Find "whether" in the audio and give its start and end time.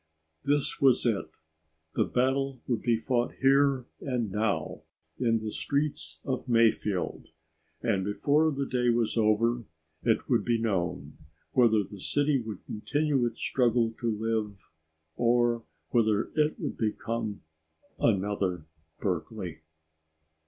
11.51-11.83, 15.91-16.31